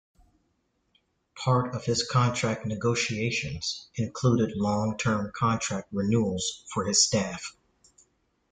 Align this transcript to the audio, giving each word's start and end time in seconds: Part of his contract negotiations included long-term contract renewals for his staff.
Part 1.35 1.75
of 1.75 1.85
his 1.85 2.01
contract 2.09 2.65
negotiations 2.65 3.87
included 3.93 4.57
long-term 4.57 5.31
contract 5.35 5.89
renewals 5.91 6.65
for 6.73 6.85
his 6.85 7.03
staff. 7.03 7.55